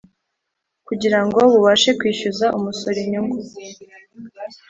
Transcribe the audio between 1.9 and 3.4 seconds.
kwishyuza umusoro inyungu